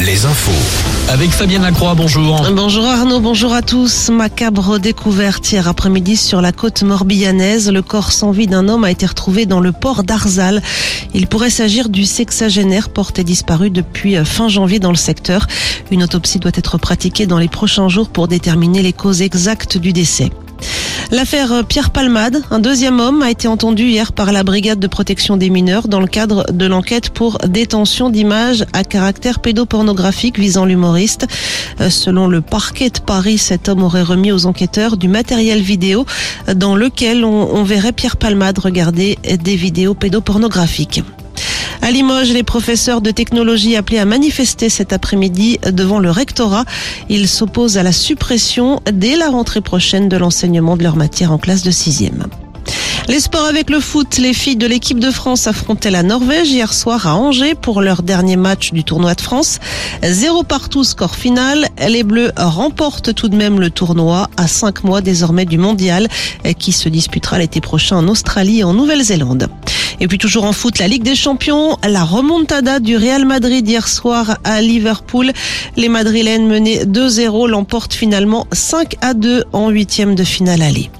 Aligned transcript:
Les 0.00 0.26
infos. 0.26 0.50
Avec 1.12 1.30
Fabienne 1.30 1.62
Lacroix, 1.62 1.94
bonjour. 1.94 2.44
Bonjour 2.56 2.84
Arnaud, 2.86 3.20
bonjour 3.20 3.52
à 3.52 3.62
tous. 3.62 4.10
Macabre 4.10 4.80
découverte 4.80 5.52
hier 5.52 5.68
après-midi 5.68 6.16
sur 6.16 6.40
la 6.40 6.50
côte 6.50 6.82
morbillanaise. 6.82 7.70
Le 7.70 7.80
corps 7.80 8.10
sans 8.10 8.32
vie 8.32 8.48
d'un 8.48 8.68
homme 8.68 8.82
a 8.82 8.90
été 8.90 9.06
retrouvé 9.06 9.46
dans 9.46 9.60
le 9.60 9.70
port 9.70 10.02
d'Arzal. 10.02 10.60
Il 11.14 11.28
pourrait 11.28 11.50
s'agir 11.50 11.88
du 11.88 12.04
sexagénaire 12.04 12.88
porté 12.88 13.22
disparu 13.22 13.70
depuis 13.70 14.16
fin 14.24 14.48
janvier 14.48 14.80
dans 14.80 14.90
le 14.90 14.96
secteur. 14.96 15.46
Une 15.92 16.02
autopsie 16.02 16.40
doit 16.40 16.50
être 16.56 16.76
pratiquée 16.76 17.26
dans 17.26 17.38
les 17.38 17.46
prochains 17.46 17.88
jours 17.88 18.08
pour 18.08 18.26
déterminer 18.26 18.82
les 18.82 18.92
causes 18.92 19.22
exactes 19.22 19.78
du 19.78 19.92
décès. 19.92 20.32
L'affaire 21.10 21.64
Pierre 21.68 21.90
Palmade, 21.90 22.42
un 22.50 22.58
deuxième 22.58 22.98
homme, 22.98 23.22
a 23.22 23.30
été 23.30 23.46
entendu 23.46 23.84
hier 23.84 24.12
par 24.12 24.32
la 24.32 24.42
brigade 24.42 24.80
de 24.80 24.86
protection 24.86 25.36
des 25.36 25.50
mineurs 25.50 25.86
dans 25.86 26.00
le 26.00 26.06
cadre 26.06 26.50
de 26.50 26.66
l'enquête 26.66 27.10
pour 27.10 27.38
détention 27.46 28.10
d'images 28.10 28.64
à 28.72 28.84
caractère 28.84 29.40
pédopornographique 29.40 30.38
visant 30.38 30.64
l'humoriste. 30.64 31.26
Euh, 31.80 31.90
selon 31.90 32.26
le 32.26 32.40
parquet 32.40 32.90
de 32.90 33.00
Paris, 33.00 33.38
cet 33.38 33.68
homme 33.68 33.82
aurait 33.82 34.02
remis 34.02 34.32
aux 34.32 34.46
enquêteurs 34.46 34.96
du 34.96 35.08
matériel 35.08 35.60
vidéo 35.60 36.06
dans 36.54 36.76
lequel 36.76 37.24
on, 37.24 37.62
verrait 37.64 37.92
Pierre 37.92 38.16
Palmade 38.16 38.58
regarder 38.58 39.18
des 39.22 39.56
vidéos 39.56 39.94
pédopornographiques. 39.94 41.02
À 41.84 41.90
Limoges, 41.90 42.32
les 42.32 42.44
professeurs 42.44 43.02
de 43.02 43.10
technologie 43.10 43.76
appelés 43.76 43.98
à 43.98 44.06
manifester 44.06 44.70
cet 44.70 44.94
après-midi 44.94 45.58
devant 45.70 45.98
le 45.98 46.10
rectorat. 46.10 46.64
Ils 47.10 47.28
s'opposent 47.28 47.76
à 47.76 47.82
la 47.82 47.92
suppression 47.92 48.80
dès 48.90 49.16
la 49.16 49.28
rentrée 49.28 49.60
prochaine 49.60 50.08
de 50.08 50.16
l'enseignement 50.16 50.78
de 50.78 50.82
leur 50.82 50.96
matière 50.96 51.30
en 51.30 51.36
classe 51.36 51.62
de 51.62 51.70
sixième. 51.70 52.24
Les 53.06 53.20
sports 53.20 53.44
avec 53.44 53.68
le 53.68 53.80
foot, 53.80 54.16
les 54.16 54.32
filles 54.32 54.56
de 54.56 54.66
l'équipe 54.66 54.98
de 54.98 55.10
France 55.10 55.46
affrontaient 55.46 55.90
la 55.90 56.02
Norvège 56.02 56.50
hier 56.50 56.72
soir 56.72 57.06
à 57.06 57.16
Angers 57.16 57.54
pour 57.54 57.82
leur 57.82 58.02
dernier 58.02 58.36
match 58.36 58.72
du 58.72 58.82
tournoi 58.82 59.14
de 59.14 59.20
France. 59.20 59.58
Zéro 60.02 60.42
partout 60.42 60.84
score 60.84 61.14
final. 61.14 61.68
Les 61.86 62.02
Bleus 62.02 62.32
remportent 62.34 63.14
tout 63.14 63.28
de 63.28 63.36
même 63.36 63.60
le 63.60 63.68
tournoi 63.68 64.30
à 64.38 64.46
cinq 64.46 64.84
mois 64.84 65.02
désormais 65.02 65.44
du 65.44 65.58
mondial 65.58 66.08
qui 66.58 66.72
se 66.72 66.88
disputera 66.88 67.38
l'été 67.38 67.60
prochain 67.60 67.98
en 67.98 68.08
Australie 68.08 68.60
et 68.60 68.64
en 68.64 68.72
Nouvelle-Zélande. 68.72 69.48
Et 70.00 70.08
puis 70.08 70.16
toujours 70.16 70.44
en 70.44 70.52
foot, 70.52 70.78
la 70.78 70.88
Ligue 70.88 71.04
des 71.04 71.14
Champions, 71.14 71.76
la 71.86 72.04
remontada 72.04 72.80
du 72.80 72.96
Real 72.96 73.26
Madrid 73.26 73.68
hier 73.68 73.86
soir 73.86 74.38
à 74.44 74.62
Liverpool. 74.62 75.30
Les 75.76 75.90
Madrilènes 75.90 76.48
menées 76.48 76.84
2-0 76.84 77.48
l'emportent 77.48 77.94
finalement 77.94 78.46
5 78.50 78.96
à 79.02 79.12
2 79.12 79.44
en 79.52 79.68
huitième 79.68 80.14
de 80.14 80.24
finale 80.24 80.62
aller. 80.62 80.90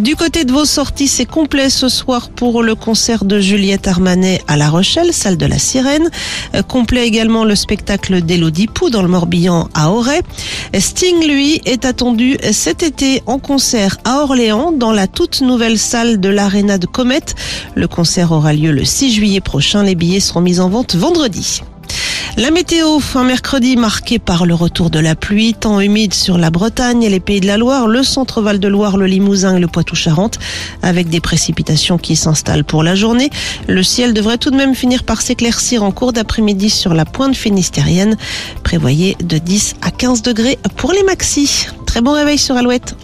Du 0.00 0.16
côté 0.16 0.44
de 0.44 0.52
vos 0.52 0.64
sorties, 0.64 1.06
c'est 1.06 1.26
complet 1.26 1.68
ce 1.68 1.90
soir 1.90 2.30
pour 2.30 2.62
le 2.62 2.74
concert 2.74 3.26
de 3.26 3.40
Juliette 3.40 3.88
Armanet 3.88 4.40
à 4.48 4.56
La 4.56 4.70
Rochelle, 4.70 5.12
salle 5.12 5.36
de 5.36 5.44
la 5.44 5.58
Sirène. 5.58 6.08
Euh, 6.54 6.62
complet 6.62 7.06
également 7.06 7.44
le 7.44 7.54
spectacle 7.54 8.22
d'Elodie 8.22 8.68
Pou 8.68 8.88
dans 8.88 9.02
le 9.02 9.08
Morbihan 9.08 9.68
à 9.74 9.90
Auray. 9.90 10.22
Sting, 10.78 11.26
lui, 11.26 11.60
est 11.66 11.84
attendu 11.84 12.38
cet 12.52 12.82
été 12.82 13.22
en 13.26 13.38
concert 13.38 13.98
à 14.04 14.20
Orléans 14.20 14.72
dans 14.72 14.92
la 14.92 15.06
toute 15.06 15.42
nouvelle 15.42 15.78
salle 15.78 16.20
de 16.20 16.30
l'Arena 16.30 16.78
de 16.78 16.86
Comet. 16.86 17.20
Le 17.74 17.86
concert 17.86 18.32
aura 18.32 18.54
lieu 18.54 18.72
le 18.72 18.86
6 18.86 19.12
juillet 19.12 19.40
prochain. 19.40 19.82
Les 19.82 19.94
billets 19.94 20.20
seront 20.20 20.40
mis 20.40 20.58
en 20.58 20.70
vente 20.70 20.94
vendredi. 20.94 21.62
La 22.38 22.50
météo, 22.50 22.98
un 23.14 23.24
mercredi 23.24 23.76
marqué 23.76 24.18
par 24.18 24.46
le 24.46 24.54
retour 24.54 24.88
de 24.88 24.98
la 24.98 25.14
pluie, 25.14 25.52
temps 25.52 25.80
humide 25.80 26.14
sur 26.14 26.38
la 26.38 26.48
Bretagne 26.50 27.02
et 27.02 27.10
les 27.10 27.20
Pays 27.20 27.40
de 27.40 27.46
la 27.46 27.58
Loire, 27.58 27.88
le 27.88 28.02
centre 28.02 28.40
Val 28.40 28.58
de 28.58 28.68
Loire, 28.68 28.96
le 28.96 29.04
Limousin 29.04 29.56
et 29.56 29.60
le 29.60 29.68
Poitou-Charentes, 29.68 30.38
avec 30.80 31.10
des 31.10 31.20
précipitations 31.20 31.98
qui 31.98 32.16
s'installent 32.16 32.64
pour 32.64 32.82
la 32.82 32.94
journée. 32.94 33.28
Le 33.68 33.82
ciel 33.82 34.14
devrait 34.14 34.38
tout 34.38 34.50
de 34.50 34.56
même 34.56 34.74
finir 34.74 35.04
par 35.04 35.20
s'éclaircir 35.20 35.82
en 35.82 35.92
cours 35.92 36.14
d'après-midi 36.14 36.70
sur 36.70 36.94
la 36.94 37.04
pointe 37.04 37.36
finistérienne. 37.36 38.16
Prévoyez 38.62 39.14
de 39.22 39.36
10 39.36 39.74
à 39.82 39.90
15 39.90 40.22
degrés 40.22 40.58
pour 40.76 40.92
les 40.92 41.02
maxis. 41.02 41.66
Très 41.84 42.00
bon 42.00 42.12
réveil 42.12 42.38
sur 42.38 42.56
Alouette. 42.56 42.96